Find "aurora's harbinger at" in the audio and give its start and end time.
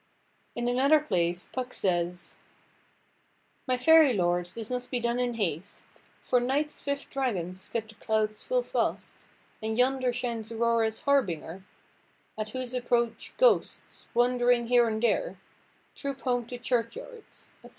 10.51-12.49